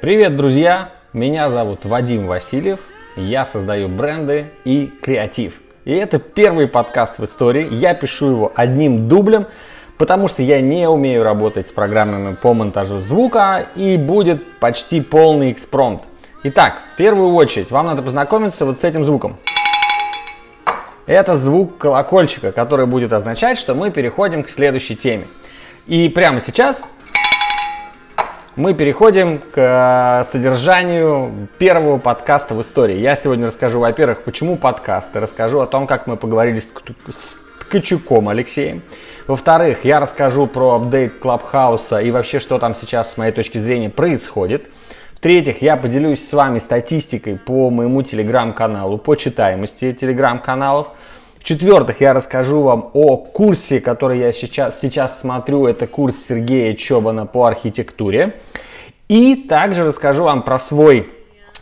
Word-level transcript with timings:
Привет, 0.00 0.36
друзья! 0.36 0.90
Меня 1.12 1.50
зовут 1.50 1.84
Вадим 1.84 2.28
Васильев. 2.28 2.78
Я 3.16 3.44
создаю 3.44 3.88
бренды 3.88 4.46
и 4.64 4.86
креатив. 5.02 5.54
И 5.84 5.92
это 5.92 6.20
первый 6.20 6.68
подкаст 6.68 7.18
в 7.18 7.24
истории. 7.24 7.66
Я 7.74 7.94
пишу 7.94 8.30
его 8.30 8.52
одним 8.54 9.08
дублем, 9.08 9.48
потому 9.96 10.28
что 10.28 10.40
я 10.40 10.60
не 10.60 10.88
умею 10.88 11.24
работать 11.24 11.66
с 11.66 11.72
программами 11.72 12.36
по 12.36 12.54
монтажу 12.54 13.00
звука 13.00 13.66
и 13.74 13.96
будет 13.96 14.60
почти 14.60 15.00
полный 15.00 15.50
экспромт. 15.50 16.04
Итак, 16.44 16.74
в 16.94 16.96
первую 16.96 17.34
очередь 17.34 17.72
вам 17.72 17.86
надо 17.86 18.00
познакомиться 18.02 18.66
вот 18.66 18.78
с 18.78 18.84
этим 18.84 19.04
звуком. 19.04 19.36
Это 21.06 21.34
звук 21.34 21.76
колокольчика, 21.76 22.52
который 22.52 22.86
будет 22.86 23.12
означать, 23.12 23.58
что 23.58 23.74
мы 23.74 23.90
переходим 23.90 24.44
к 24.44 24.48
следующей 24.48 24.94
теме. 24.94 25.26
И 25.88 26.08
прямо 26.08 26.40
сейчас 26.40 26.84
мы 28.58 28.74
переходим 28.74 29.38
к 29.38 29.56
э, 29.56 30.24
содержанию 30.32 31.48
первого 31.58 31.98
подкаста 31.98 32.54
в 32.54 32.62
истории. 32.62 32.98
Я 32.98 33.14
сегодня 33.14 33.46
расскажу, 33.46 33.78
во-первых, 33.78 34.24
почему 34.24 34.56
подкасты, 34.56 35.20
расскажу 35.20 35.60
о 35.60 35.68
том, 35.68 35.86
как 35.86 36.08
мы 36.08 36.16
поговорили 36.16 36.58
с 36.58 36.66
Ткачуком 37.60 38.28
Алексеем. 38.28 38.82
Во-вторых, 39.28 39.84
я 39.84 40.00
расскажу 40.00 40.48
про 40.48 40.74
апдейт 40.74 41.20
Клабхауса 41.20 42.00
и 42.00 42.10
вообще, 42.10 42.40
что 42.40 42.58
там 42.58 42.74
сейчас, 42.74 43.12
с 43.12 43.16
моей 43.16 43.30
точки 43.30 43.58
зрения, 43.58 43.90
происходит. 43.90 44.66
В-третьих, 45.14 45.62
я 45.62 45.76
поделюсь 45.76 46.28
с 46.28 46.32
вами 46.32 46.58
статистикой 46.58 47.36
по 47.36 47.70
моему 47.70 48.02
телеграм-каналу, 48.02 48.98
по 48.98 49.14
читаемости 49.14 49.92
телеграм-каналов. 49.92 50.88
В-четвертых, 51.40 52.00
я 52.00 52.14
расскажу 52.14 52.62
вам 52.62 52.90
о 52.94 53.16
курсе, 53.16 53.80
который 53.80 54.18
я 54.18 54.32
сейчас, 54.32 54.80
сейчас 54.80 55.20
смотрю. 55.20 55.66
Это 55.66 55.86
курс 55.86 56.16
Сергея 56.28 56.74
Чобана 56.74 57.26
по 57.26 57.46
архитектуре. 57.46 58.34
И 59.08 59.34
также 59.48 59.84
расскажу 59.84 60.24
вам 60.24 60.42
про 60.42 60.58
свой 60.58 61.10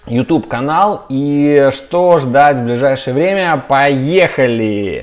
YouTube 0.06 0.48
канал 0.48 1.04
и 1.08 1.70
что 1.72 2.18
ждать 2.18 2.56
в 2.56 2.64
ближайшее 2.64 3.14
время. 3.14 3.56
Поехали! 3.68 5.02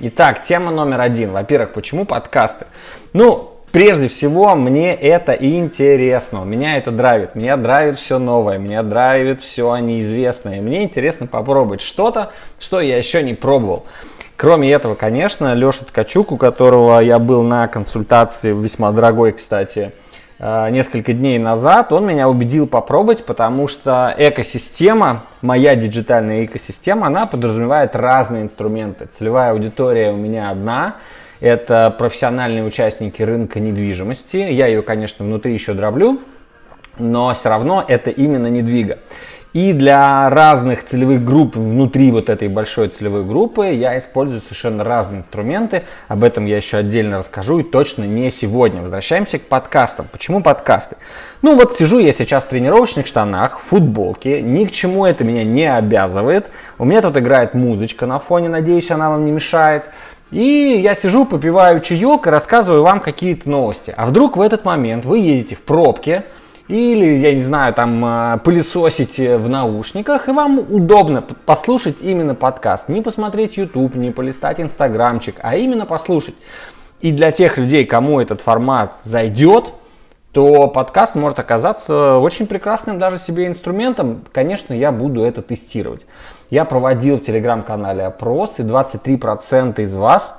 Итак, 0.00 0.44
тема 0.44 0.70
номер 0.70 1.00
один. 1.00 1.32
Во-первых, 1.32 1.72
почему 1.72 2.04
подкасты? 2.04 2.66
Ну, 3.12 3.55
прежде 3.76 4.08
всего, 4.08 4.54
мне 4.54 4.94
это 4.94 5.32
интересно, 5.32 6.44
меня 6.44 6.78
это 6.78 6.90
драйвит, 6.90 7.34
меня 7.34 7.58
драйвит 7.58 7.98
все 7.98 8.18
новое, 8.18 8.56
меня 8.56 8.82
драйвит 8.82 9.42
все 9.42 9.76
неизвестное. 9.76 10.62
Мне 10.62 10.84
интересно 10.84 11.26
попробовать 11.26 11.82
что-то, 11.82 12.32
что 12.58 12.80
я 12.80 12.96
еще 12.96 13.22
не 13.22 13.34
пробовал. 13.34 13.84
Кроме 14.38 14.72
этого, 14.72 14.94
конечно, 14.94 15.52
Леша 15.52 15.84
Ткачук, 15.84 16.32
у 16.32 16.38
которого 16.38 17.00
я 17.00 17.18
был 17.18 17.42
на 17.42 17.68
консультации, 17.68 18.58
весьма 18.58 18.92
дорогой, 18.92 19.32
кстати, 19.32 19.92
э, 20.38 20.70
несколько 20.70 21.12
дней 21.12 21.38
назад, 21.38 21.92
он 21.92 22.06
меня 22.06 22.30
убедил 22.30 22.66
попробовать, 22.66 23.26
потому 23.26 23.68
что 23.68 24.14
экосистема, 24.16 25.24
моя 25.42 25.76
диджитальная 25.76 26.46
экосистема, 26.46 27.08
она 27.08 27.26
подразумевает 27.26 27.94
разные 27.94 28.42
инструменты. 28.42 29.06
Целевая 29.18 29.50
аудитория 29.50 30.12
у 30.12 30.16
меня 30.16 30.48
одна– 30.48 30.96
это 31.40 31.94
профессиональные 31.96 32.64
участники 32.64 33.22
рынка 33.22 33.60
недвижимости. 33.60 34.36
Я 34.36 34.66
ее, 34.66 34.82
конечно, 34.82 35.24
внутри 35.24 35.54
еще 35.54 35.74
дроблю, 35.74 36.18
но 36.98 37.32
все 37.34 37.48
равно 37.48 37.84
это 37.86 38.10
именно 38.10 38.46
недвига. 38.46 38.98
И 39.56 39.72
для 39.72 40.28
разных 40.28 40.84
целевых 40.84 41.24
групп 41.24 41.56
внутри 41.56 42.10
вот 42.10 42.28
этой 42.28 42.46
большой 42.48 42.88
целевой 42.88 43.24
группы 43.24 43.68
я 43.68 43.96
использую 43.96 44.42
совершенно 44.42 44.84
разные 44.84 45.20
инструменты. 45.20 45.84
Об 46.08 46.24
этом 46.24 46.44
я 46.44 46.58
еще 46.58 46.76
отдельно 46.76 47.20
расскажу 47.20 47.60
и 47.60 47.62
точно 47.62 48.04
не 48.04 48.30
сегодня. 48.30 48.82
Возвращаемся 48.82 49.38
к 49.38 49.42
подкастам. 49.44 50.08
Почему 50.12 50.42
подкасты? 50.42 50.96
Ну 51.40 51.56
вот 51.56 51.78
сижу 51.78 51.98
я 51.98 52.12
сейчас 52.12 52.44
в 52.44 52.48
тренировочных 52.48 53.06
штанах, 53.06 53.60
в 53.60 53.68
футболке, 53.70 54.42
ни 54.42 54.66
к 54.66 54.72
чему 54.72 55.06
это 55.06 55.24
меня 55.24 55.42
не 55.42 55.74
обязывает. 55.74 56.48
У 56.76 56.84
меня 56.84 57.00
тут 57.00 57.16
играет 57.16 57.54
музычка 57.54 58.04
на 58.04 58.18
фоне, 58.18 58.50
надеюсь, 58.50 58.90
она 58.90 59.08
вам 59.08 59.24
не 59.24 59.30
мешает. 59.30 59.84
И 60.30 60.80
я 60.82 60.94
сижу, 60.94 61.24
попиваю 61.24 61.80
чаек 61.80 62.26
и 62.26 62.30
рассказываю 62.30 62.82
вам 62.82 63.00
какие-то 63.00 63.48
новости. 63.48 63.94
А 63.96 64.06
вдруг 64.06 64.36
в 64.36 64.40
этот 64.40 64.64
момент 64.64 65.04
вы 65.04 65.18
едете 65.18 65.54
в 65.54 65.62
пробке, 65.62 66.24
или, 66.68 67.18
я 67.18 67.32
не 67.32 67.44
знаю, 67.44 67.72
там 67.74 68.04
а, 68.04 68.38
пылесосите 68.38 69.36
в 69.36 69.48
наушниках, 69.48 70.28
и 70.28 70.32
вам 70.32 70.58
удобно 70.58 71.22
послушать 71.22 71.98
именно 72.00 72.34
подкаст. 72.34 72.88
Не 72.88 73.02
посмотреть 73.02 73.56
YouTube, 73.56 73.94
не 73.94 74.10
полистать 74.10 74.58
Инстаграмчик, 74.58 75.36
а 75.42 75.56
именно 75.56 75.86
послушать. 75.86 76.34
И 77.00 77.12
для 77.12 77.30
тех 77.30 77.56
людей, 77.56 77.84
кому 77.84 78.20
этот 78.20 78.40
формат 78.40 78.94
зайдет, 79.04 79.74
то 80.32 80.66
подкаст 80.66 81.14
может 81.14 81.38
оказаться 81.38 82.16
очень 82.16 82.48
прекрасным 82.48 82.98
даже 82.98 83.18
себе 83.18 83.46
инструментом. 83.46 84.24
Конечно, 84.32 84.74
я 84.74 84.90
буду 84.90 85.22
это 85.22 85.42
тестировать. 85.42 86.04
Я 86.50 86.64
проводил 86.64 87.16
в 87.16 87.22
телеграм-канале 87.22 88.04
опрос, 88.04 88.58
и 88.58 88.62
23% 88.62 89.82
из 89.82 89.94
вас 89.94 90.36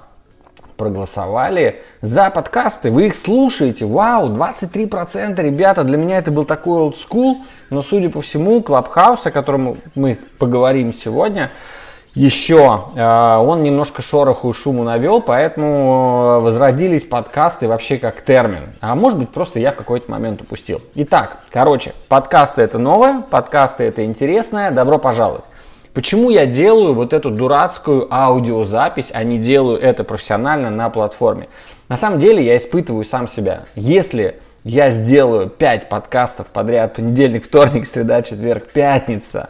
проголосовали 0.78 1.82
за 2.02 2.30
подкасты. 2.30 2.92
Вы 2.92 3.08
их 3.08 3.16
слушаете. 3.16 3.86
Вау, 3.86 4.30
23%, 4.30 5.42
ребята, 5.42 5.84
для 5.84 5.98
меня 5.98 6.20
это 6.20 6.32
был 6.32 6.46
такой 6.46 6.90
school, 6.92 7.38
но 7.70 7.82
судя 7.82 8.10
по 8.10 8.22
всему, 8.22 8.60
Clubhouse, 8.60 9.28
о 9.28 9.32
котором 9.32 9.78
мы 9.96 10.18
поговорим 10.38 10.94
сегодня, 10.94 11.52
еще 12.14 12.86
э, 12.96 13.36
он 13.38 13.62
немножко 13.62 14.02
шороху 14.02 14.50
и 14.50 14.54
шуму 14.54 14.84
навел, 14.84 15.22
поэтому 15.22 16.38
э, 16.40 16.40
возродились 16.42 17.04
подкасты 17.04 17.68
вообще 17.68 17.98
как 17.98 18.22
термин. 18.22 18.74
А 18.82 18.96
может 18.96 19.20
быть 19.20 19.30
просто 19.30 19.60
я 19.60 19.72
в 19.72 19.76
какой-то 19.76 20.10
момент 20.10 20.42
упустил. 20.42 20.82
Итак, 20.96 21.40
короче, 21.52 21.94
подкасты 22.08 22.64
это 22.64 22.80
новое, 22.80 23.22
подкасты 23.22 23.84
это 23.84 24.04
интересное, 24.04 24.72
добро 24.72 24.98
пожаловать. 24.98 25.44
Почему 25.98 26.30
я 26.30 26.46
делаю 26.46 26.94
вот 26.94 27.12
эту 27.12 27.32
дурацкую 27.32 28.08
аудиозапись, 28.14 29.10
а 29.12 29.24
не 29.24 29.40
делаю 29.40 29.80
это 29.80 30.04
профессионально 30.04 30.70
на 30.70 30.92
платформе? 30.92 31.48
На 31.90 31.98
самом 31.98 32.20
деле 32.20 32.46
я 32.46 32.56
испытываю 32.56 33.04
сам 33.04 33.28
себя. 33.28 33.64
Если 33.74 34.36
я 34.64 34.92
сделаю 34.92 35.50
5 35.50 35.90
подкастов 35.90 36.46
подряд, 36.54 36.94
понедельник, 36.94 37.46
вторник, 37.46 37.88
среда, 37.88 38.22
четверг, 38.22 38.68
пятница, 38.72 39.50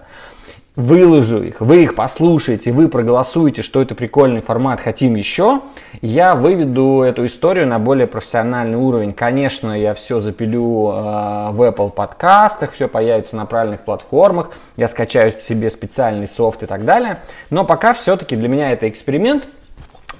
выложу 0.77 1.41
их, 1.41 1.59
вы 1.59 1.83
их 1.83 1.95
послушаете, 1.95 2.71
вы 2.71 2.88
проголосуете, 2.88 3.63
что 3.63 3.81
это 3.81 3.95
прикольный 3.95 4.41
формат, 4.41 4.79
хотим 4.79 5.15
еще, 5.15 5.61
я 6.01 6.35
выведу 6.35 7.01
эту 7.01 7.25
историю 7.25 7.65
на 7.65 7.79
более 7.79 8.05
профессиональный 8.05 8.77
уровень. 8.77 9.11
Конечно, 9.11 9.77
я 9.77 9.95
все 9.95 10.19
запилю 10.19 10.91
э, 10.91 11.51
в 11.51 11.67
Apple 11.67 11.89
подкастах, 11.89 12.73
все 12.73 12.87
появится 12.87 13.35
на 13.35 13.47
правильных 13.47 13.81
платформах, 13.81 14.51
я 14.75 14.87
скачаю 14.87 15.31
себе 15.31 15.71
специальный 15.71 16.27
софт 16.27 16.61
и 16.61 16.67
так 16.67 16.85
далее. 16.85 17.23
Но 17.49 17.66
пока 17.66 17.93
все-таки 17.93 18.35
для 18.35 18.47
меня 18.47 18.71
это 18.71 18.87
эксперимент, 18.87 19.47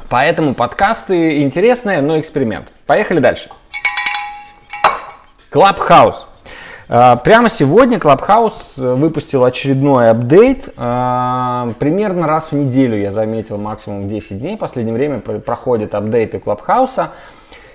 поэтому 0.10 0.56
подкасты 0.56 1.44
интересные, 1.44 2.02
но 2.02 2.20
эксперимент. 2.20 2.70
Поехали 2.88 3.20
дальше. 3.20 3.52
Clubhouse. 5.52 6.26
А, 6.90 7.18
прямо 7.18 7.50
сегодня 7.50 7.98
Clubhouse 7.98 8.78
э, 8.78 8.94
выпустил 8.94 9.44
очередной 9.44 10.10
апдейт. 10.10 10.70
А, 10.78 11.70
примерно 11.80 12.28
раз 12.28 12.52
в 12.52 12.54
неделю, 12.54 12.96
я 12.98 13.12
заметил, 13.12 13.58
максимум 13.58 14.08
10 14.08 14.40
дней. 14.40 14.56
В 14.56 14.60
последнее 14.60 14.96
время 14.96 15.20
проходят 15.20 15.94
апдейты 15.96 16.38
Clubhouse. 16.38 17.08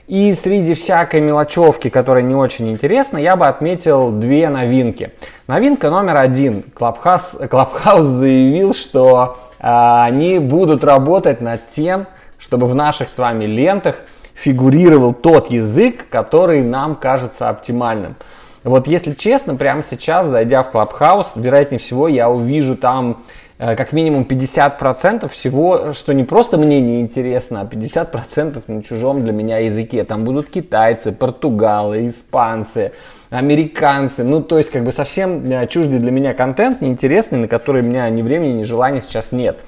И 0.06 0.34
среди 0.34 0.72
всякой 0.72 1.20
мелочевки, 1.20 1.90
которая 1.90 2.24
не 2.24 2.34
очень 2.34 2.70
интересна, 2.70 3.18
я 3.18 3.36
бы 3.36 3.46
отметил 3.46 4.10
две 4.12 4.48
новинки. 4.48 5.12
Новинка 5.46 5.90
номер 5.90 6.16
один. 6.16 6.64
Clubhouse, 6.74 7.48
Clubhouse 7.48 8.18
заявил, 8.18 8.72
что 8.72 9.36
а, 9.60 10.04
они 10.06 10.38
будут 10.38 10.84
работать 10.84 11.42
над 11.42 11.60
тем, 11.70 12.06
чтобы 12.38 12.66
в 12.66 12.74
наших 12.74 13.10
с 13.10 13.18
вами 13.18 13.44
лентах 13.44 13.96
фигурировал 14.32 15.12
тот 15.12 15.50
язык, 15.50 16.08
который 16.08 16.62
нам 16.62 16.94
кажется 16.94 17.50
оптимальным. 17.50 18.16
Вот 18.64 18.86
если 18.86 19.12
честно, 19.12 19.56
прямо 19.56 19.82
сейчас, 19.82 20.28
зайдя 20.28 20.62
в 20.62 20.72
Clubhouse, 20.72 21.30
вероятнее 21.34 21.80
всего, 21.80 22.06
я 22.06 22.30
увижу 22.30 22.76
там 22.76 23.24
э, 23.58 23.74
как 23.74 23.92
минимум 23.92 24.22
50% 24.22 25.28
всего, 25.28 25.92
что 25.94 26.14
не 26.14 26.22
просто 26.22 26.58
мне 26.58 26.80
не 26.80 27.00
интересно, 27.00 27.62
а 27.62 27.64
50% 27.64 28.62
на 28.68 28.82
чужом 28.84 29.22
для 29.22 29.32
меня 29.32 29.58
языке. 29.58 30.04
Там 30.04 30.24
будут 30.24 30.48
китайцы, 30.48 31.10
португалы, 31.10 32.06
испанцы, 32.06 32.92
американцы. 33.30 34.22
Ну, 34.22 34.40
то 34.40 34.58
есть, 34.58 34.70
как 34.70 34.84
бы 34.84 34.92
совсем 34.92 35.42
э, 35.42 35.66
чуждый 35.66 35.98
для 35.98 36.12
меня 36.12 36.32
контент, 36.32 36.80
неинтересный, 36.80 37.40
на 37.40 37.48
который 37.48 37.82
у 37.82 37.84
меня 37.84 38.08
ни 38.10 38.22
времени, 38.22 38.60
ни 38.60 38.62
желания 38.62 39.00
сейчас 39.00 39.32
нет. 39.32 39.58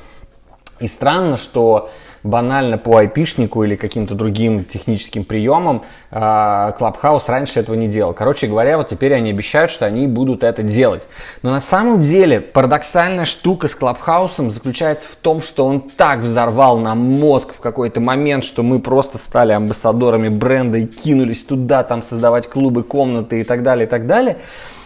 И 0.78 0.86
странно, 0.86 1.36
что 1.36 1.90
банально 2.24 2.78
по 2.78 2.96
айпишнику 2.96 3.62
или 3.62 3.76
каким-то 3.76 4.14
другим 4.14 4.64
техническим 4.64 5.24
приемам. 5.24 5.82
Клабхаус 6.10 7.28
раньше 7.28 7.60
этого 7.60 7.76
не 7.76 7.86
делал. 7.86 8.14
Короче 8.14 8.46
говоря, 8.46 8.78
вот 8.78 8.88
теперь 8.88 9.14
они 9.14 9.30
обещают, 9.30 9.70
что 9.70 9.86
они 9.86 10.06
будут 10.06 10.42
это 10.42 10.62
делать. 10.62 11.02
Но 11.42 11.50
на 11.50 11.60
самом 11.60 12.02
деле 12.02 12.40
парадоксальная 12.40 13.26
штука 13.26 13.68
с 13.68 13.74
Клабхаусом 13.74 14.50
заключается 14.50 15.06
в 15.06 15.16
том, 15.16 15.42
что 15.42 15.66
он 15.66 15.82
так 15.82 16.20
взорвал 16.20 16.78
нам 16.78 16.98
мозг 16.98 17.54
в 17.54 17.60
какой-то 17.60 18.00
момент, 18.00 18.44
что 18.44 18.62
мы 18.62 18.80
просто 18.80 19.18
стали 19.18 19.52
амбассадорами 19.52 20.28
бренда 20.28 20.78
и 20.78 20.86
кинулись 20.86 21.44
туда, 21.44 21.84
там 21.84 22.02
создавать 22.02 22.48
клубы, 22.48 22.82
комнаты 22.82 23.40
и 23.40 23.44
так 23.44 23.62
далее, 23.62 23.86
и 23.86 23.88
так 23.88 24.06
далее 24.06 24.38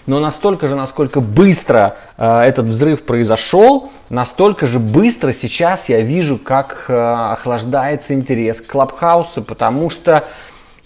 но 0.09 0.21
настолько 0.21 0.69
же, 0.69 0.75
насколько 0.75 1.21
быстро 1.21 1.97
э, 2.17 2.27
этот 2.27 2.65
взрыв 2.65 3.03
произошел, 3.03 3.93
настолько 4.09 4.65
же 4.65 4.79
быстро 4.79 5.35
сейчас 5.35 5.91
я 5.91 6.01
вижу, 6.01 6.39
как 6.39 6.87
э, 6.89 6.95
охлаждается 7.33 8.15
интерес 8.15 8.61
к 8.61 8.67
Клабхаусу, 8.67 9.43
потому 9.43 9.91
что 9.91 10.25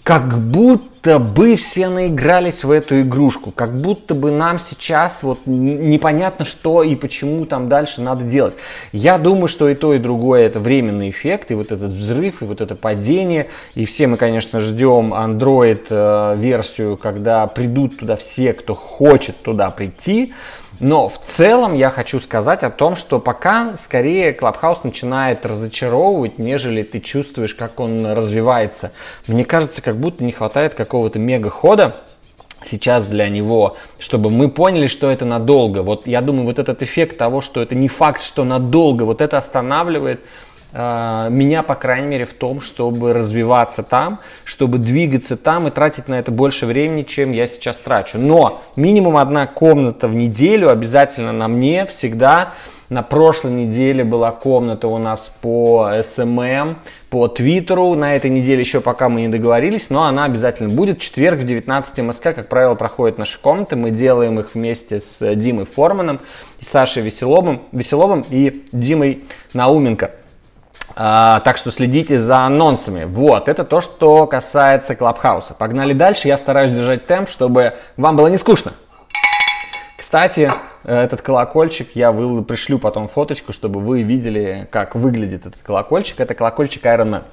как 0.03 0.37
будто 0.37 0.92
бы 1.03 1.55
все 1.57 1.89
наигрались 1.89 2.63
в 2.63 2.71
эту 2.71 3.01
игрушку, 3.01 3.51
как 3.51 3.75
будто 3.75 4.15
бы 4.15 4.31
нам 4.31 4.57
сейчас 4.57 5.21
вот 5.21 5.39
непонятно, 5.45 6.45
что 6.45 6.81
и 6.81 6.95
почему 6.95 7.45
там 7.45 7.67
дальше 7.67 8.01
надо 8.01 8.23
делать. 8.23 8.53
Я 8.93 9.17
думаю, 9.17 9.49
что 9.49 9.67
и 9.67 9.75
то, 9.75 9.93
и 9.93 9.99
другое 9.99 10.45
это 10.45 10.59
временный 10.59 11.09
эффект, 11.09 11.51
и 11.51 11.55
вот 11.55 11.71
этот 11.71 11.91
взрыв, 11.91 12.41
и 12.41 12.45
вот 12.45 12.61
это 12.61 12.75
падение, 12.75 13.47
и 13.75 13.85
все 13.85 14.07
мы, 14.07 14.15
конечно, 14.17 14.59
ждем 14.61 15.13
Android 15.13 16.37
версию, 16.37 16.97
когда 16.97 17.47
придут 17.47 17.99
туда 17.99 18.15
все, 18.15 18.53
кто 18.53 18.73
хочет 18.73 19.41
туда 19.41 19.69
прийти, 19.71 20.33
но 20.79 21.07
в 21.07 21.19
целом 21.37 21.75
я 21.75 21.91
хочу 21.91 22.19
сказать 22.19 22.63
о 22.63 22.71
том, 22.71 22.95
что 22.95 23.19
пока 23.19 23.75
скорее 23.83 24.35
Clubhouse 24.35 24.79
начинает 24.83 25.45
разочаровывать, 25.45 26.39
нежели 26.39 26.81
ты 26.81 26.99
чувствуешь, 26.99 27.53
как 27.53 27.79
он 27.79 28.05
развивается. 28.05 28.91
Мне 29.27 29.45
кажется, 29.45 29.81
как 29.81 29.97
будто 29.97 30.23
не 30.23 30.31
хватает 30.31 30.73
какого-то 30.93 31.17
мега-хода 31.17 31.95
сейчас 32.69 33.07
для 33.07 33.27
него, 33.27 33.77
чтобы 33.97 34.29
мы 34.29 34.47
поняли, 34.47 34.85
что 34.85 35.09
это 35.09 35.25
надолго. 35.25 35.81
Вот 35.81 36.05
я 36.05 36.21
думаю, 36.21 36.45
вот 36.45 36.59
этот 36.59 36.83
эффект 36.83 37.17
того, 37.17 37.41
что 37.41 37.63
это 37.63 37.73
не 37.73 37.87
факт, 37.87 38.21
что 38.21 38.43
надолго, 38.43 39.01
вот 39.01 39.19
это 39.19 39.39
останавливает 39.39 40.23
меня, 40.73 41.61
по 41.61 41.75
крайней 41.75 42.07
мере, 42.07 42.25
в 42.25 42.33
том, 42.33 42.59
чтобы 42.59 43.13
развиваться 43.13 43.83
там, 43.83 44.19
чтобы 44.43 44.79
двигаться 44.79 45.37
там 45.37 45.67
и 45.67 45.71
тратить 45.71 46.07
на 46.07 46.15
это 46.15 46.31
больше 46.31 46.65
времени, 46.65 47.03
чем 47.03 47.31
я 47.31 47.45
сейчас 47.47 47.77
трачу. 47.77 48.17
Но 48.17 48.61
минимум 48.75 49.17
одна 49.17 49.45
комната 49.45 50.07
в 50.07 50.15
неделю 50.15 50.69
обязательно 50.69 51.31
на 51.31 51.47
мне 51.47 51.85
всегда. 51.85 52.53
На 52.89 53.01
прошлой 53.01 53.51
неделе 53.53 54.03
была 54.03 54.31
комната 54.31 54.87
у 54.87 54.97
нас 54.97 55.31
по 55.41 55.89
SMM, 55.91 56.75
по 57.09 57.27
Твиттеру. 57.27 57.95
На 57.95 58.15
этой 58.15 58.29
неделе 58.29 58.59
еще 58.59 58.81
пока 58.81 59.09
мы 59.09 59.21
не 59.21 59.29
договорились, 59.29 59.89
но 59.89 60.03
она 60.03 60.25
обязательно 60.25 60.69
будет. 60.69 60.99
Четверг 60.99 61.39
в 61.39 61.43
19 61.43 61.97
МСК, 61.99 62.23
как 62.35 62.49
правило, 62.49 62.75
проходят 62.75 63.17
наши 63.17 63.39
комнаты. 63.39 63.75
Мы 63.75 63.91
делаем 63.91 64.39
их 64.39 64.53
вместе 64.53 65.01
с 65.01 65.35
Димой 65.35 65.65
Форманом, 65.65 66.19
Сашей 66.61 67.01
Веселовым, 67.01 67.63
Веселовым 67.71 68.25
и 68.29 68.63
Димой 68.71 69.23
Науменко. 69.53 70.11
А, 70.95 71.39
так 71.39 71.57
что 71.57 71.71
следите 71.71 72.19
за 72.19 72.39
анонсами. 72.39 73.05
Вот, 73.05 73.47
это 73.47 73.63
то, 73.63 73.81
что 73.81 74.27
касается 74.27 74.95
Клабхауса. 74.95 75.53
Погнали 75.53 75.93
дальше. 75.93 76.27
Я 76.27 76.37
стараюсь 76.37 76.71
держать 76.71 77.05
темп, 77.07 77.29
чтобы 77.29 77.73
вам 77.97 78.15
было 78.15 78.27
не 78.27 78.37
скучно. 78.37 78.73
Кстати, 79.97 80.51
этот 80.83 81.23
колокольчик 81.23 81.95
я 81.95 82.11
вы, 82.11 82.43
пришлю 82.43 82.77
потом 82.77 83.07
фоточку, 83.07 83.51
чтобы 83.51 83.79
вы 83.79 84.03
видели, 84.03 84.67
как 84.69 84.93
выглядит 84.93 85.47
этот 85.47 85.61
колокольчик. 85.63 86.19
Это 86.19 86.35
колокольчик 86.35 86.85
Iron 86.85 87.09
Man, 87.09 87.23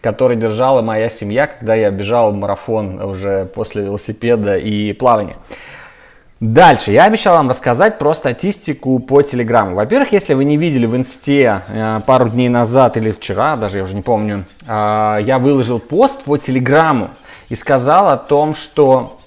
который 0.00 0.36
держала 0.36 0.80
моя 0.80 1.10
семья, 1.10 1.46
когда 1.46 1.74
я 1.74 1.90
бежал 1.90 2.32
в 2.32 2.36
марафон 2.36 3.02
уже 3.02 3.44
после 3.44 3.82
велосипеда 3.82 4.56
и 4.56 4.94
плавания. 4.94 5.36
Дальше. 6.40 6.90
Я 6.90 7.04
обещал 7.04 7.36
вам 7.36 7.50
рассказать 7.50 7.98
про 7.98 8.14
статистику 8.14 8.98
по 8.98 9.20
Телеграму. 9.20 9.76
Во-первых, 9.76 10.12
если 10.12 10.32
вы 10.32 10.46
не 10.46 10.56
видели 10.56 10.86
в 10.86 10.96
Инсте 10.96 11.60
э, 11.68 12.00
пару 12.06 12.30
дней 12.30 12.48
назад 12.48 12.96
или 12.96 13.12
вчера, 13.12 13.56
даже 13.56 13.76
я 13.76 13.84
уже 13.84 13.94
не 13.94 14.00
помню, 14.00 14.46
э, 14.66 15.18
я 15.22 15.38
выложил 15.38 15.78
пост 15.78 16.22
по 16.22 16.38
Телеграму 16.38 17.10
и 17.50 17.56
сказал 17.56 18.08
о 18.08 18.16
том, 18.16 18.54
что 18.54 19.18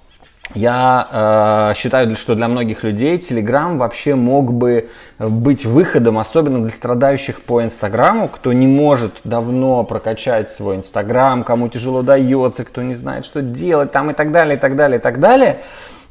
я 0.56 1.72
э, 1.74 1.78
считаю, 1.78 2.16
что 2.16 2.34
для 2.34 2.48
многих 2.48 2.84
людей 2.84 3.20
Telegram 3.20 3.78
вообще 3.78 4.16
мог 4.16 4.52
бы 4.52 4.90
быть 5.20 5.68
выходом, 5.68 6.18
особенно 6.18 6.62
для 6.62 6.72
страдающих 6.72 7.42
по 7.42 7.64
Инстаграму, 7.64 8.28
кто 8.28 8.54
не 8.54 8.66
может 8.66 9.22
давно 9.24 9.84
прокачать 9.84 10.52
свой 10.52 10.78
Инстаграм, 10.78 11.44
кому 11.44 11.68
тяжело 11.68 12.02
дается, 12.02 12.66
кто 12.66 12.82
не 12.82 12.96
знает, 12.96 13.24
что 13.24 13.44
делать, 13.44 13.92
там 13.92 14.10
и 14.10 14.16
так 14.16 14.32
далее, 14.32 14.58
и 14.58 14.60
так 14.60 14.76
далее, 14.76 14.98
и 14.98 15.02
так 15.02 15.20
далее. 15.20 15.60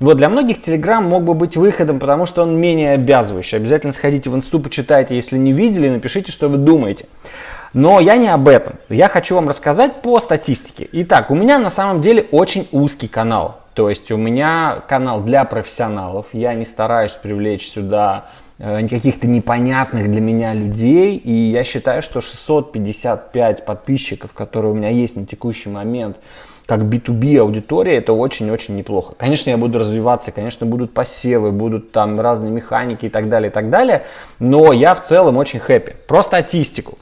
Вот 0.01 0.17
для 0.17 0.29
многих 0.29 0.59
Telegram 0.59 1.01
мог 1.01 1.25
бы 1.25 1.35
быть 1.35 1.57
выходом, 1.57 1.99
потому 1.99 2.27
что 2.27 2.43
он 2.43 2.61
менее 2.61 2.93
обязывающий. 2.93 3.57
Обязательно 3.57 3.93
сходите 3.93 4.31
в 4.31 4.37
инсту, 4.37 4.59
почитайте, 4.61 5.15
если 5.15 5.37
не 5.37 5.53
видели, 5.53 5.89
напишите, 5.89 6.33
что 6.33 6.49
вы 6.49 6.59
думаете. 6.59 7.07
Но 7.73 8.01
я 8.01 8.17
не 8.17 8.29
об 8.29 8.49
этом. 8.49 8.75
Я 8.89 9.09
хочу 9.09 9.35
вам 9.35 9.49
рассказать 9.49 10.03
по 10.03 10.21
статистике. 10.21 10.89
Итак, 10.93 11.31
у 11.31 11.35
меня 11.35 11.59
на 11.59 11.71
самом 11.71 12.03
деле 12.03 12.27
очень 12.31 12.69
узкий 12.71 13.09
канал. 13.09 13.61
То 13.75 13.89
есть 13.89 14.11
у 14.13 14.19
меня 14.19 14.83
канал 14.87 15.23
для 15.23 15.45
профессионалов. 15.45 16.27
Я 16.33 16.53
не 16.53 16.67
стараюсь 16.67 17.13
привлечь 17.13 17.71
сюда 17.71 18.27
э, 18.59 18.87
каких-то 18.87 19.27
непонятных 19.27 20.11
для 20.11 20.21
меня 20.21 20.53
людей. 20.53 21.17
И 21.17 21.33
я 21.33 21.65
считаю, 21.65 22.03
что 22.03 22.21
655 22.21 23.65
подписчиков, 23.65 24.33
которые 24.35 24.73
у 24.73 24.75
меня 24.75 24.91
есть 24.91 25.17
на 25.17 25.25
текущий 25.25 25.71
момент, 25.71 26.19
как 26.67 26.83
B2B 26.83 27.39
аудитория, 27.39 27.97
это 27.97 28.13
очень-очень 28.13 28.77
неплохо. 28.77 29.15
Конечно, 29.17 29.51
я 29.51 29.57
буду 29.57 29.79
развиваться, 29.79 30.33
конечно, 30.33 30.67
будут 30.67 30.95
посевы, 30.95 31.53
будут 31.53 31.93
там 31.93 32.19
разные 32.19 32.51
механики 32.51 33.07
и 33.07 33.09
так 33.09 33.29
далее, 33.29 33.51
и 33.51 33.53
так 33.53 33.71
далее, 33.71 34.05
но 34.39 34.73
я 34.73 34.95
в 34.95 35.03
целом 35.03 35.37
очень 35.37 35.61
хэппи. 35.61 35.97
Про 36.07 36.23
статистику. 36.23 36.99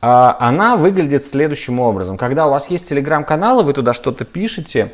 А, 0.00 0.36
она 0.40 0.76
выглядит 0.76 1.26
следующим 1.26 1.80
образом. 1.80 2.16
Когда 2.16 2.46
у 2.46 2.50
вас 2.50 2.68
есть 2.68 2.88
телеграм-каналы, 2.88 3.62
вы 3.62 3.72
туда 3.72 3.94
что-то 3.94 4.24
пишете, 4.24 4.92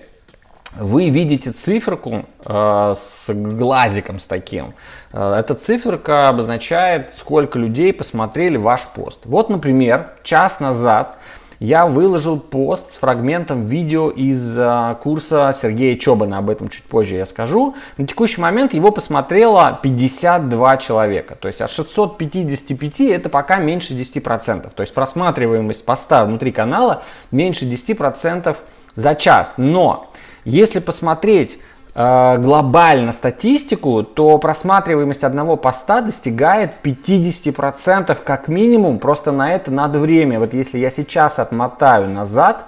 вы 0.76 1.08
видите 1.08 1.52
циферку 1.52 2.24
э, 2.44 2.94
с 3.00 3.32
глазиком 3.32 4.18
с 4.18 4.26
таким. 4.26 4.74
Э, 5.12 5.34
эта 5.38 5.54
циферка 5.54 6.28
обозначает, 6.28 7.12
сколько 7.14 7.58
людей 7.58 7.92
посмотрели 7.92 8.56
ваш 8.56 8.88
пост. 8.88 9.20
Вот, 9.24 9.50
например, 9.50 10.10
час 10.24 10.58
назад 10.58 11.16
я 11.64 11.86
выложил 11.86 12.38
пост 12.38 12.92
с 12.92 12.96
фрагментом 12.96 13.66
видео 13.66 14.10
из 14.10 14.54
э, 14.56 14.96
курса 15.02 15.56
Сергея 15.60 15.96
Чобана, 15.96 16.36
об 16.38 16.50
этом 16.50 16.68
чуть 16.68 16.84
позже 16.84 17.14
я 17.14 17.24
скажу. 17.24 17.74
На 17.96 18.06
текущий 18.06 18.40
момент 18.40 18.74
его 18.74 18.90
посмотрело 18.90 19.78
52 19.82 20.76
человека, 20.76 21.36
то 21.40 21.48
есть 21.48 21.62
от 21.62 21.70
655 21.70 23.00
это 23.00 23.30
пока 23.30 23.56
меньше 23.56 23.94
10%. 23.94 24.70
То 24.74 24.82
есть 24.82 24.92
просматриваемость 24.92 25.86
поста 25.86 26.26
внутри 26.26 26.52
канала 26.52 27.02
меньше 27.30 27.64
10% 27.64 28.54
за 28.94 29.14
час. 29.14 29.54
Но 29.56 30.10
если 30.44 30.80
посмотреть 30.80 31.58
глобально 31.94 33.12
статистику, 33.12 34.02
то 34.02 34.36
просматриваемость 34.38 35.22
одного 35.22 35.56
поста 35.56 36.00
достигает 36.00 36.72
50% 36.82 38.18
как 38.24 38.48
минимум. 38.48 38.98
Просто 38.98 39.30
на 39.30 39.52
это 39.52 39.70
надо 39.70 40.00
время. 40.00 40.40
Вот 40.40 40.54
если 40.54 40.78
я 40.78 40.90
сейчас 40.90 41.38
отмотаю 41.38 42.10
назад, 42.10 42.66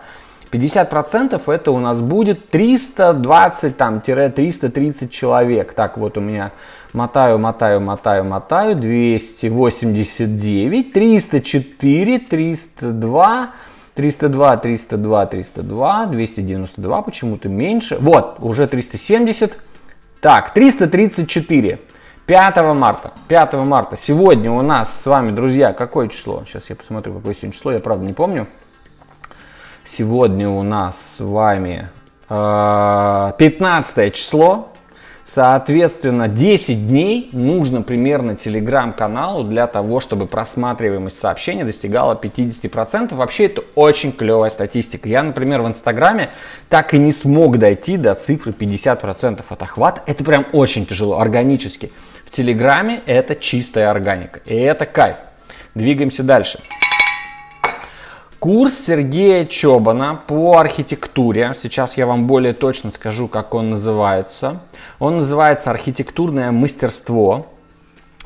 50% 0.52 1.42
это 1.52 1.72
у 1.72 1.80
нас 1.80 2.00
будет 2.00 2.50
320 2.50 3.76
там, 3.76 4.00
330 4.00 5.10
человек. 5.10 5.72
Так 5.72 5.98
вот 5.98 6.16
у 6.16 6.20
меня 6.20 6.52
мотаю, 6.92 7.38
мотаю, 7.38 7.80
мотаю, 7.80 8.22
мотаю. 8.24 8.76
289, 8.76 10.92
304, 10.92 12.18
302, 12.20 13.50
302, 13.96 14.58
302, 14.58 15.26
302, 15.26 16.06
292 16.06 17.02
почему-то 17.02 17.48
меньше. 17.48 17.96
Вот, 17.98 18.36
уже 18.40 18.66
370. 18.66 19.58
Так, 20.20 20.52
334. 20.52 21.80
5 22.26 22.56
марта. 22.74 23.12
5 23.28 23.54
марта. 23.54 23.96
Сегодня 23.96 24.52
у 24.52 24.60
нас 24.60 25.00
с 25.00 25.06
вами, 25.06 25.30
друзья, 25.30 25.72
какое 25.72 26.08
число? 26.08 26.44
Сейчас 26.44 26.68
я 26.68 26.76
посмотрю, 26.76 27.14
какое 27.14 27.32
сегодня 27.32 27.52
число. 27.52 27.72
Я 27.72 27.80
правда 27.80 28.04
не 28.04 28.12
помню. 28.12 28.48
Сегодня 29.84 30.50
у 30.50 30.62
нас 30.62 31.16
с 31.16 31.20
вами 31.20 31.88
э, 32.28 33.32
15 33.38 34.14
число. 34.14 34.72
Соответственно, 35.26 36.28
10 36.28 36.86
дней 36.86 37.30
нужно 37.32 37.82
примерно 37.82 38.36
телеграм-каналу 38.36 39.42
для 39.42 39.66
того, 39.66 39.98
чтобы 39.98 40.26
просматриваемость 40.26 41.18
сообщений 41.18 41.64
достигала 41.64 42.14
50%. 42.14 43.12
Вообще 43.12 43.46
это 43.46 43.64
очень 43.74 44.12
клевая 44.12 44.50
статистика. 44.50 45.08
Я, 45.08 45.24
например, 45.24 45.62
в 45.62 45.66
Инстаграме 45.66 46.30
так 46.68 46.94
и 46.94 46.98
не 46.98 47.10
смог 47.10 47.58
дойти 47.58 47.96
до 47.96 48.14
цифры 48.14 48.52
50% 48.52 49.42
от 49.48 49.62
охвата. 49.62 50.00
Это 50.06 50.22
прям 50.22 50.46
очень 50.52 50.86
тяжело, 50.86 51.18
органически. 51.18 51.90
В 52.24 52.30
Телеграме 52.30 53.00
это 53.06 53.34
чистая 53.34 53.90
органика. 53.90 54.38
И 54.44 54.54
это 54.54 54.86
кайф. 54.86 55.16
Двигаемся 55.74 56.22
дальше. 56.22 56.60
Курс 58.46 58.78
Сергея 58.78 59.44
Чобана 59.44 60.22
по 60.24 60.56
архитектуре. 60.56 61.52
Сейчас 61.60 61.96
я 61.96 62.06
вам 62.06 62.28
более 62.28 62.52
точно 62.52 62.92
скажу, 62.92 63.26
как 63.26 63.54
он 63.54 63.70
называется. 63.70 64.60
Он 65.00 65.16
называется 65.16 65.72
«Архитектурное 65.72 66.52
мастерство». 66.52 67.46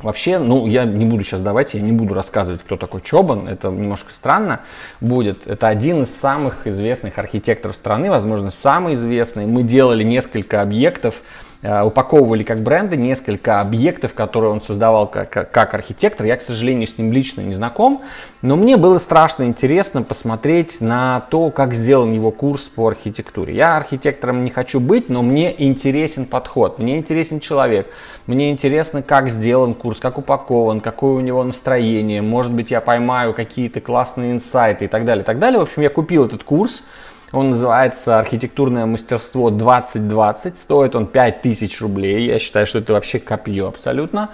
Вообще, 0.02 0.38
ну, 0.38 0.66
я 0.66 0.84
не 0.84 1.06
буду 1.06 1.22
сейчас 1.22 1.40
давайте, 1.40 1.78
я 1.78 1.84
не 1.84 1.92
буду 1.92 2.12
рассказывать, 2.12 2.60
кто 2.60 2.76
такой 2.76 3.00
Чобан, 3.00 3.48
это 3.48 3.68
немножко 3.68 4.12
странно 4.12 4.60
будет. 5.00 5.46
Это 5.46 5.68
один 5.68 6.02
из 6.02 6.14
самых 6.14 6.66
известных 6.66 7.18
архитекторов 7.18 7.74
страны, 7.74 8.10
возможно, 8.10 8.50
самый 8.50 8.96
известный. 8.96 9.46
Мы 9.46 9.62
делали 9.62 10.02
несколько 10.02 10.60
объектов, 10.60 11.14
упаковывали 11.62 12.42
как 12.42 12.60
бренды 12.60 12.96
несколько 12.96 13.60
объектов, 13.60 14.14
которые 14.14 14.50
он 14.50 14.62
создавал 14.62 15.06
как, 15.06 15.30
как 15.30 15.74
архитектор. 15.74 16.24
Я, 16.24 16.36
к 16.36 16.42
сожалению, 16.42 16.88
с 16.88 16.96
ним 16.96 17.12
лично 17.12 17.42
не 17.42 17.54
знаком, 17.54 18.00
но 18.40 18.56
мне 18.56 18.78
было 18.78 18.98
страшно 18.98 19.44
интересно 19.44 20.02
посмотреть 20.02 20.80
на 20.80 21.20
то, 21.30 21.50
как 21.50 21.74
сделан 21.74 22.12
его 22.12 22.30
курс 22.30 22.64
по 22.64 22.88
архитектуре. 22.88 23.54
Я 23.54 23.76
архитектором 23.76 24.42
не 24.42 24.50
хочу 24.50 24.80
быть, 24.80 25.10
но 25.10 25.22
мне 25.22 25.54
интересен 25.62 26.24
подход, 26.24 26.78
мне 26.78 26.96
интересен 26.96 27.40
человек, 27.40 27.88
мне 28.26 28.50
интересно, 28.50 29.02
как 29.02 29.28
сделан 29.28 29.74
курс, 29.74 30.00
как 30.00 30.16
упакован, 30.16 30.80
какое 30.80 31.12
у 31.12 31.20
него 31.20 31.44
настроение, 31.44 32.22
может 32.22 32.52
быть, 32.52 32.70
я 32.70 32.80
поймаю 32.80 33.34
какие-то 33.34 33.82
классные 33.82 34.32
инсайты 34.32 34.86
и 34.86 34.88
так 34.88 35.04
далее, 35.04 35.22
и 35.22 35.26
так 35.26 35.38
далее. 35.38 35.58
В 35.58 35.62
общем, 35.62 35.82
я 35.82 35.90
купил 35.90 36.24
этот 36.24 36.42
курс, 36.42 36.84
он 37.32 37.50
называется 37.50 38.18
«Архитектурное 38.18 38.86
мастерство 38.86 39.50
2020». 39.50 40.56
Стоит 40.56 40.96
он 40.96 41.06
5000 41.06 41.80
рублей. 41.80 42.26
Я 42.26 42.38
считаю, 42.38 42.66
что 42.66 42.78
это 42.78 42.92
вообще 42.92 43.20
копье 43.20 43.68
абсолютно. 43.68 44.30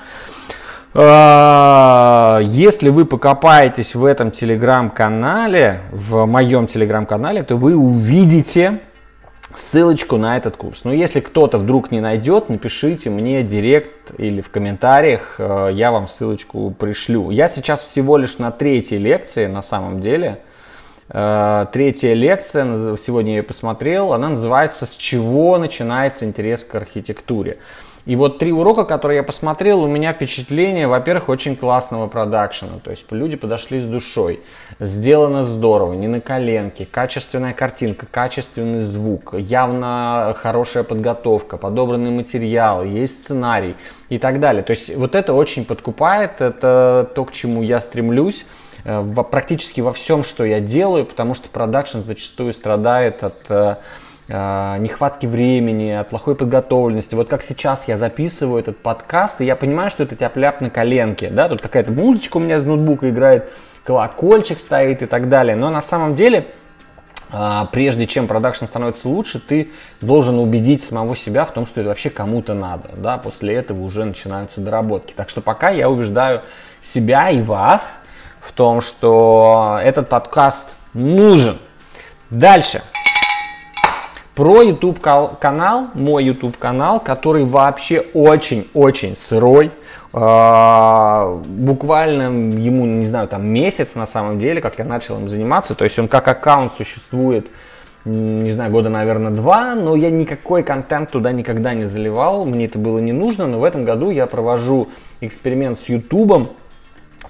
А, 0.95 2.41
если 2.43 2.88
вы 2.88 3.05
покопаетесь 3.05 3.95
в 3.95 4.05
этом 4.05 4.31
телеграм-канале, 4.31 5.81
в 5.93 6.25
моем 6.25 6.67
телеграм-канале, 6.67 7.43
то 7.43 7.57
вы 7.57 7.76
увидите 7.76 8.81
ссылочку 9.55 10.17
на 10.17 10.38
этот 10.38 10.57
курс. 10.57 10.85
Но 10.85 10.93
если 10.93 11.21
кто-то 11.21 11.59
вдруг 11.59 11.91
не 11.91 12.00
найдет, 12.00 12.49
напишите 12.49 13.11
мне 13.11 13.43
директ 13.43 14.12
или 14.19 14.41
в 14.41 14.49
комментариях, 14.49 15.37
э, 15.38 15.71
я 15.73 15.91
вам 15.91 16.09
ссылочку 16.09 16.71
пришлю. 16.71 17.31
Я 17.31 17.49
сейчас 17.49 17.83
всего 17.83 18.17
лишь 18.17 18.38
на 18.38 18.50
третьей 18.50 18.99
лекции 18.99 19.47
на 19.47 19.61
самом 19.62 20.00
деле. 20.00 20.41
Э, 21.09 21.67
третья 21.73 22.15
лекция, 22.15 22.97
сегодня 22.97 23.33
я 23.33 23.37
ее 23.39 23.43
посмотрел, 23.43 24.13
она 24.13 24.31
называется 24.31 24.87
«С 24.87 24.97
чего 24.97 25.59
начинается 25.59 26.25
интерес 26.25 26.65
к 26.65 26.75
архитектуре?». 26.75 27.59
И 28.07 28.15
вот 28.15 28.39
три 28.39 28.53
урока, 28.53 28.85
которые 28.85 29.17
я 29.17 29.23
посмотрел, 29.25 29.83
у 29.83 29.89
меня 29.89 30.13
впечатление, 30.13 30.87
во-первых, 30.87 31.29
очень 31.29 31.57
классного 31.57 32.07
продакшена. 32.07 32.79
То 32.85 32.93
есть 32.93 33.11
люди 33.11 33.37
подошли 33.37 33.81
с 33.81 33.83
душой. 33.83 34.39
Сделано 34.79 35.45
здорово, 35.45 35.95
не 35.95 36.07
на 36.07 36.21
коленке, 36.21 36.87
качественная 36.87 37.53
картинка, 37.53 38.07
качественный 38.09 38.83
звук, 38.83 39.35
явно 39.37 40.37
хорошая 40.39 40.85
подготовка, 40.85 41.57
подобранный 41.57 42.13
материал, 42.13 42.85
есть 42.85 43.25
сценарий 43.25 43.75
и 44.09 44.19
так 44.19 44.39
далее. 44.39 44.63
То 44.63 44.71
есть 44.71 44.95
вот 44.95 45.17
это 45.17 45.35
очень 45.35 45.65
подкупает, 45.65 46.41
это 46.41 47.11
то, 47.13 47.25
к 47.25 47.33
чему 47.33 47.63
я 47.63 47.81
стремлюсь. 47.81 48.47
Э, 48.87 49.00
во, 49.00 49.25
практически 49.25 49.81
во 49.81 49.93
всем, 49.93 50.23
что 50.23 50.45
я 50.45 50.61
делаю, 50.61 51.05
потому 51.05 51.35
что 51.35 51.49
продакшн 51.49 52.02
зачастую 52.02 52.55
страдает 52.55 53.25
от 53.25 53.45
э, 53.49 53.76
э, 54.28 54.76
нехватки 54.78 55.26
времени, 55.26 55.90
от 55.90 56.09
плохой 56.11 56.37
подготовленности. 56.37 57.16
Вот 57.16 57.28
как 57.28 57.43
сейчас 57.43 57.88
я 57.88 57.97
записываю 57.97 58.61
этот 58.61 58.78
подкаст, 58.78 59.40
и 59.40 59.45
я 59.45 59.57
понимаю, 59.57 59.90
что 59.90 60.05
это 60.05 60.14
тяп-ляп 60.14 60.61
на 60.61 60.71
коленке, 60.71 61.31
да, 61.31 61.49
тут 61.49 61.62
какая-то 61.62 61.90
музычка 61.90 62.37
у 62.37 62.40
меня 62.40 62.59
из 62.59 62.64
ноутбука 62.64 63.11
играет, 63.11 63.49
колокольчик 63.83 64.61
стоит 64.61 65.02
и 65.02 65.07
так 65.07 65.28
далее, 65.28 65.57
но 65.57 65.71
на 65.71 65.83
самом 65.83 66.14
деле 66.14 66.47
прежде 67.73 68.07
чем 68.07 68.28
продакшн 68.28 68.66
становится 68.66 69.09
лучше, 69.09 69.40
ты 69.40 69.73
должен 70.00 70.38
убедить 70.38 70.85
самого 70.85 71.16
себя 71.16 71.45
в 71.45 71.52
том, 71.52 71.66
что 71.66 71.81
это 71.81 71.88
вообще 71.88 72.09
кому-то 72.09 72.55
надо. 72.55 72.90
Да? 72.97 73.19
После 73.19 73.52
этого 73.57 73.83
уже 73.83 74.05
начинаются 74.05 74.61
доработки. 74.61 75.12
Так 75.12 75.28
что 75.28 75.40
пока 75.40 75.71
я 75.71 75.90
убеждаю 75.90 76.43
себя 76.83 77.31
и 77.31 77.43
вас 77.43 77.99
в 78.47 78.53
том, 78.53 78.81
что 78.81 79.79
этот 79.83 80.09
подкаст 80.09 80.76
нужен. 80.95 81.59
Дальше. 82.31 82.83
Про 84.35 84.62
YouTube 84.62 85.00
канал, 85.00 85.87
мой 85.95 86.25
YouTube 86.25 86.57
канал, 86.57 87.00
который 87.00 87.45
вообще 87.45 88.07
очень-очень 88.15 89.17
сырой. 89.17 89.71
Uh, 90.12 91.43
буквально 91.45 92.23
ему, 92.59 92.87
не 92.87 93.07
знаю, 93.07 93.29
там 93.29 93.47
месяц 93.47 93.88
на 93.95 94.07
самом 94.07 94.38
деле, 94.38 94.62
как 94.62 94.79
я 94.79 94.85
начал 94.85 95.19
им 95.19 95.29
заниматься. 95.29 95.75
То 95.75 95.85
есть 95.85 95.99
он 95.99 96.09
как 96.09 96.26
аккаунт 96.29 96.73
существует, 96.79 97.49
не 98.07 98.53
знаю, 98.53 98.71
года, 98.71 98.88
наверное, 98.88 99.33
два, 99.33 99.75
но 99.75 99.95
я 99.95 100.11
никакой 100.11 100.62
контент 100.62 101.11
туда 101.11 101.33
никогда 101.33 101.75
не 101.75 101.85
заливал, 101.85 102.47
мне 102.47 102.65
это 102.65 102.79
было 102.79 102.99
не 102.99 103.12
нужно, 103.12 103.47
но 103.47 103.59
в 103.59 103.65
этом 103.65 103.85
году 103.85 104.11
я 104.11 104.26
провожу 104.26 104.88
эксперимент 105.21 105.81
с 105.81 105.88
YouTube, 105.88 106.49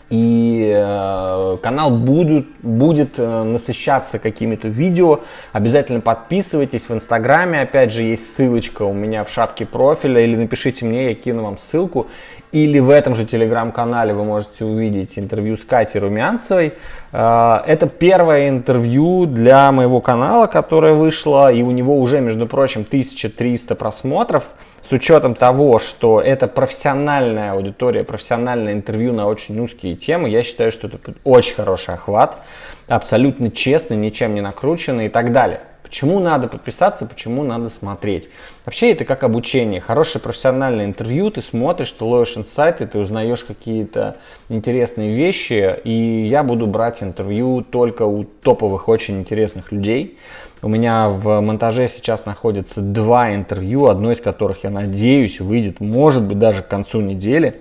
и 0.08 0.72
э, 0.76 1.56
канал 1.62 1.90
будет, 1.90 2.46
будет 2.62 3.18
э, 3.18 3.42
насыщаться 3.42 4.20
какими-то 4.20 4.68
видео. 4.68 5.20
Обязательно 5.52 6.00
подписывайтесь 6.00 6.88
в 6.88 6.94
Инстаграме, 6.94 7.62
опять 7.62 7.92
же 7.92 8.02
есть 8.02 8.34
ссылочка 8.34 8.82
у 8.82 8.92
меня 8.92 9.24
в 9.24 9.30
шапке 9.30 9.66
профиля, 9.66 10.22
или 10.22 10.36
напишите 10.36 10.84
мне, 10.84 11.08
я 11.08 11.14
кину 11.14 11.42
вам 11.42 11.58
ссылку. 11.58 12.06
Или 12.52 12.78
в 12.78 12.90
этом 12.90 13.16
же 13.16 13.26
телеграм-канале 13.26 14.14
вы 14.14 14.24
можете 14.24 14.64
увидеть 14.64 15.18
интервью 15.18 15.56
с 15.56 15.64
Катей 15.64 15.98
Румянцевой. 15.98 16.74
Э, 17.12 17.58
это 17.66 17.88
первое 17.88 18.48
интервью 18.48 19.26
для 19.26 19.72
моего 19.72 20.00
канала, 20.00 20.46
которое 20.46 20.94
вышло, 20.94 21.52
и 21.52 21.64
у 21.64 21.72
него 21.72 21.98
уже, 21.98 22.20
между 22.20 22.46
прочим, 22.46 22.82
1300 22.82 23.74
просмотров 23.74 24.44
с 24.88 24.92
учетом 24.92 25.34
того, 25.34 25.78
что 25.78 26.20
это 26.20 26.46
профессиональная 26.46 27.52
аудитория, 27.52 28.04
профессиональное 28.04 28.72
интервью 28.72 29.12
на 29.12 29.26
очень 29.26 29.58
узкие 29.58 29.96
темы, 29.96 30.28
я 30.28 30.42
считаю, 30.42 30.70
что 30.70 30.86
это 30.86 30.98
очень 31.24 31.54
хороший 31.54 31.94
охват, 31.94 32.42
абсолютно 32.86 33.50
честный, 33.50 33.96
ничем 33.96 34.34
не 34.34 34.40
накрученный 34.40 35.06
и 35.06 35.08
так 35.08 35.32
далее. 35.32 35.60
Почему 35.86 36.18
надо 36.18 36.48
подписаться, 36.48 37.06
почему 37.06 37.44
надо 37.44 37.68
смотреть? 37.68 38.28
Вообще 38.64 38.90
это 38.90 39.04
как 39.04 39.22
обучение. 39.22 39.80
Хорошее 39.80 40.20
профессиональное 40.20 40.84
интервью, 40.84 41.30
ты 41.30 41.42
смотришь, 41.42 41.92
ты 41.92 42.02
ловишь 42.02 42.36
инсайты, 42.36 42.88
ты 42.88 42.98
узнаешь 42.98 43.44
какие-то 43.44 44.16
интересные 44.48 45.14
вещи. 45.14 45.76
И 45.84 46.26
я 46.26 46.42
буду 46.42 46.66
брать 46.66 47.04
интервью 47.04 47.62
только 47.62 48.02
у 48.02 48.24
топовых, 48.24 48.88
очень 48.88 49.20
интересных 49.20 49.70
людей. 49.70 50.18
У 50.60 50.66
меня 50.68 51.08
в 51.08 51.40
монтаже 51.40 51.86
сейчас 51.86 52.26
находится 52.26 52.80
два 52.80 53.32
интервью, 53.32 53.86
одно 53.86 54.10
из 54.10 54.20
которых, 54.20 54.64
я 54.64 54.70
надеюсь, 54.70 55.38
выйдет, 55.38 55.78
может 55.78 56.24
быть, 56.24 56.40
даже 56.40 56.62
к 56.62 56.68
концу 56.68 57.00
недели. 57.00 57.60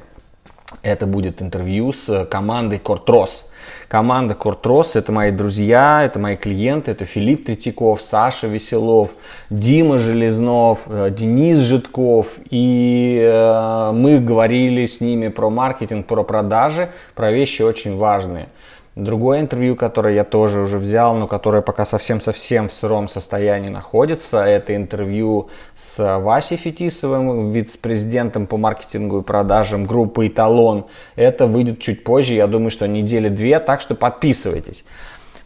Это 0.82 1.06
будет 1.06 1.44
интервью 1.44 1.94
с 1.94 2.26
командой 2.26 2.80
Кортрос. 2.80 3.52
Команда 3.88 4.34
Кортрос– 4.34 4.96
это 4.98 5.12
мои 5.12 5.32
друзья, 5.32 6.04
это 6.04 6.20
мои 6.20 6.36
клиенты, 6.36 6.92
это 6.92 7.06
Филипп 7.06 7.46
Третьяков, 7.46 8.02
Саша 8.02 8.48
Веселов, 8.48 9.12
Дима 9.50 9.98
Железнов, 9.98 10.80
э, 10.88 11.10
Денис 11.12 11.60
Житков. 11.60 12.28
И 12.50 13.20
э, 13.24 13.92
мы 13.94 14.20
говорили 14.20 14.86
с 14.86 15.02
ними 15.02 15.28
про 15.28 15.50
маркетинг, 15.50 16.08
про 16.08 16.24
продажи, 16.24 16.90
про 17.14 17.32
вещи 17.32 17.62
очень 17.62 17.98
важные. 17.98 18.48
Другое 18.96 19.42
интервью, 19.42 19.76
которое 19.76 20.16
я 20.16 20.24
тоже 20.24 20.62
уже 20.62 20.78
взял, 20.78 21.16
но 21.16 21.28
которое 21.28 21.62
пока 21.62 21.84
совсем-совсем 21.84 22.70
в 22.70 22.74
сыром 22.74 23.10
состоянии 23.10 23.68
находится, 23.68 24.46
это 24.46 24.74
интервью 24.74 25.50
с 25.76 26.20
Васей 26.20 26.56
Фетисовым, 26.56 27.52
вице-президентом 27.52 28.48
по 28.48 28.56
маркетингу 28.56 29.20
и 29.20 29.22
продажам 29.22 29.86
группы 29.86 30.28
«Эталон». 30.28 30.86
Это 31.18 31.46
выйдет 31.46 31.80
чуть 31.80 32.06
позже, 32.06 32.36
я 32.36 32.48
думаю, 32.48 32.72
что 32.72 32.88
недели 32.88 33.28
две, 33.28 33.60
так 33.60 33.82
что 33.82 33.96
подписывайтесь. 33.96 34.86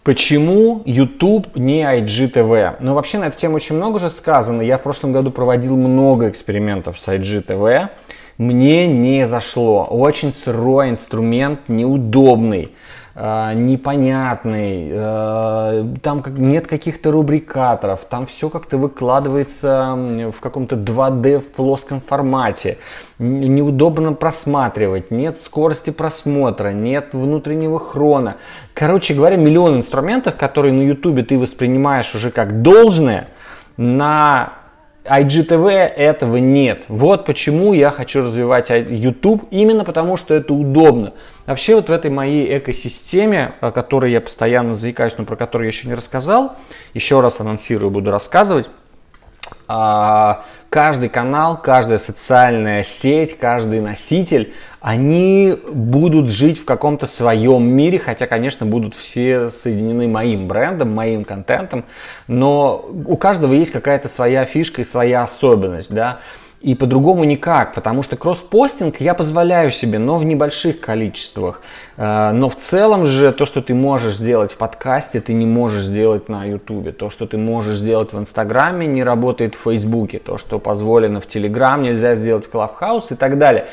Почему 0.03 0.84
YouTube 0.86 1.56
не 1.56 1.82
IGTV? 1.82 2.75
Ну, 2.82 2.94
вообще 2.94 3.18
на 3.18 3.25
эту 3.25 3.39
тему 3.39 3.56
очень 3.56 3.75
много 3.75 3.96
уже 3.96 4.12
сказано. 4.12 4.62
Я 4.62 4.77
в 4.77 4.84
прошлом 4.84 5.12
году 5.12 5.32
проводил 5.32 5.75
много 5.75 6.29
экспериментов 6.29 7.00
с 7.00 7.08
IGTV. 7.08 7.89
Мне 8.38 8.88
не 8.88 9.25
зашло. 9.25 9.86
Очень 9.86 10.34
сырой 10.34 10.91
инструмент, 10.91 11.62
неудобный. 11.68 12.72
Э, 13.22 13.54
непонятный, 13.54 14.88
э, 14.90 15.96
там 16.02 16.24
нет 16.38 16.68
каких-то 16.68 17.12
рубрикаторов, 17.12 18.06
там 18.10 18.26
все 18.26 18.50
как-то 18.50 18.78
выкладывается 18.78 19.94
в 20.34 20.40
каком-то 20.40 20.78
2D 20.78 21.40
в 21.42 21.48
плоском 21.52 22.00
формате, 22.00 22.78
неудобно 23.18 24.14
просматривать, 24.14 25.12
нет 25.12 25.38
скорости 25.38 25.90
просмотра, 25.90 26.70
нет 26.70 27.10
внутреннего 27.12 27.78
хрона. 27.78 28.38
Короче 28.74 29.14
говоря, 29.14 29.36
миллион 29.36 29.80
инструментов, 29.80 30.38
которые 30.38 30.72
на 30.72 30.84
ютубе 30.84 31.24
ты 31.24 31.38
воспринимаешь 31.38 32.16
уже 32.16 32.32
как 32.32 32.62
должное, 32.62 33.28
на 33.76 34.59
IGTV 35.10 35.70
этого 35.72 36.38
нет. 36.38 36.84
Вот 36.88 37.25
почему 37.25 37.74
я 37.74 37.89
хочу 37.89 38.22
развивать 38.22 38.70
YouTube, 38.70 39.48
именно 39.50 39.84
потому 39.84 40.18
что 40.18 40.36
это 40.36 40.54
удобно. 40.54 41.13
Вообще 41.46 41.75
вот 41.75 41.89
в 41.89 41.92
этой 41.92 42.12
моей 42.12 42.58
экосистеме, 42.58 43.54
о 43.60 43.72
которой 43.72 44.12
я 44.12 44.22
постоянно 44.22 44.75
заикаюсь, 44.75 45.16
но 45.18 45.25
про 45.25 45.36
которую 45.36 45.68
я 45.68 45.72
еще 45.72 45.88
не 45.88 45.96
рассказал, 45.96 46.56
еще 46.94 47.22
раз 47.22 47.39
анонсирую, 47.39 47.89
буду 47.89 48.12
рассказывать. 48.12 48.68
А, 49.68 50.46
каждый 50.70 51.10
канал, 51.10 51.60
каждая 51.62 51.98
социальная 51.98 52.84
сеть, 52.84 53.38
каждый 53.38 53.82
носитель, 53.82 54.54
они 54.81 55.57
будут 55.71 56.29
жить 56.29 56.59
в 56.59 56.65
каком-то 56.65 57.05
своем 57.05 57.63
мире, 57.63 58.00
хотя, 58.00 58.27
конечно, 58.27 58.65
будут 58.65 58.95
все 58.95 59.50
соединены 59.51 60.07
моим 60.07 60.48
брендом, 60.48 60.93
моим 60.93 61.25
контентом, 61.25 61.83
но 62.27 62.89
у 63.05 63.17
каждого 63.17 63.53
есть 63.53 63.71
какая-то 63.71 64.07
своя 64.07 64.45
фишка 64.45 64.81
и 64.81 64.86
своя 64.86 65.24
особенность, 65.24 65.93
да. 65.93 66.19
И 66.62 66.75
по-другому 66.75 67.24
никак, 67.24 67.74
потому 67.74 68.03
что 68.03 68.17
кросс-постинг 68.17 69.00
я 69.00 69.13
позволяю 69.13 69.71
себе, 69.71 69.98
но 69.98 70.17
в 70.17 70.25
небольших 70.25 70.81
количествах. 70.81 71.62
Э, 71.95 72.31
но 72.33 72.50
в 72.50 72.57
целом 72.57 73.05
же 73.05 73.31
то, 73.31 73.45
что 73.45 73.62
ты 73.62 73.74
можешь 73.74 74.15
сделать 74.15 74.51
в 74.51 74.57
подкасте, 74.57 75.21
ты 75.21 75.31
не 75.31 75.45
можешь 75.45 75.83
сделать 75.83 76.27
на 76.27 76.43
ютубе. 76.43 76.91
То, 76.91 77.09
что 77.09 77.27
ты 77.27 77.38
можешь 77.38 77.77
сделать 77.77 78.12
в 78.12 78.19
инстаграме, 78.19 78.88
не 78.88 79.05
работает 79.05 79.55
в 79.55 79.59
фейсбуке. 79.59 80.19
То, 80.19 80.38
что 80.38 80.59
позволено 80.59 81.21
в 81.21 81.27
телеграм, 81.27 81.81
нельзя 81.81 82.15
сделать 82.15 82.45
в 82.45 82.50
клабхаус 82.50 83.12
и 83.12 83.15
так 83.15 83.38
далее. 83.38 83.65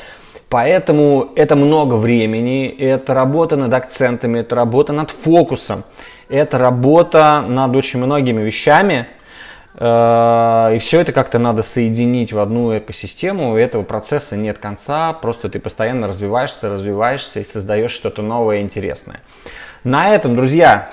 Поэтому 0.49 1.31
это 1.35 1.55
много 1.55 1.95
времени, 1.95 2.67
это 2.67 3.13
работа 3.13 3.57
над 3.57 3.73
акцентами, 3.73 4.39
это 4.39 4.55
работа 4.55 4.93
над 4.93 5.11
фокусом, 5.11 5.83
это 6.29 6.57
работа 6.57 7.43
над 7.47 7.75
очень 7.75 7.99
многими 7.99 8.41
вещами, 8.41 9.07
Э, 9.79 10.73
и 10.75 10.79
все 10.79 11.01
это 11.01 11.11
как-то 11.11 11.37
надо 11.39 11.63
соединить 11.63 12.33
в 12.33 12.39
одну 12.39 12.75
экосистему. 12.77 13.53
У 13.53 13.57
этого 13.57 13.83
процесса 13.83 14.35
нет 14.35 14.57
конца, 14.57 15.13
просто 15.13 15.49
ты 15.49 15.59
постоянно 15.59 16.07
развиваешься, 16.07 16.69
развиваешься 16.69 17.39
и 17.39 17.45
создаешь 17.45 17.91
что-то 17.91 18.21
новое 18.21 18.57
и 18.57 18.61
интересное. 18.61 19.21
На 19.83 20.13
этом, 20.15 20.35
друзья, 20.35 20.89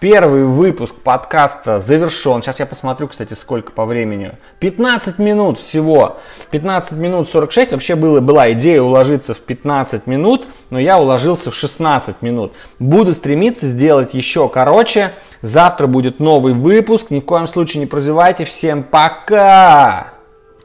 Первый 0.00 0.44
выпуск 0.44 0.94
подкаста 0.94 1.78
завершен. 1.78 2.42
Сейчас 2.42 2.58
я 2.58 2.64
посмотрю, 2.64 3.08
кстати, 3.08 3.34
сколько 3.34 3.70
по 3.70 3.84
времени. 3.84 4.32
15 4.60 5.18
минут 5.18 5.58
всего. 5.58 6.18
15 6.50 6.92
минут 6.92 7.28
46. 7.28 7.72
Вообще 7.72 7.96
было, 7.96 8.20
была 8.20 8.50
идея 8.52 8.80
уложиться 8.80 9.34
в 9.34 9.40
15 9.40 10.06
минут, 10.06 10.48
но 10.70 10.78
я 10.78 10.98
уложился 10.98 11.50
в 11.50 11.54
16 11.54 12.22
минут. 12.22 12.52
Буду 12.78 13.12
стремиться 13.12 13.66
сделать 13.66 14.14
еще 14.14 14.48
короче. 14.48 15.12
Завтра 15.42 15.86
будет 15.86 16.18
новый 16.18 16.54
выпуск. 16.54 17.10
Ни 17.10 17.20
в 17.20 17.26
коем 17.26 17.46
случае 17.46 17.80
не 17.80 17.86
прозевайте. 17.86 18.44
Всем 18.44 18.82
пока! 18.82 20.19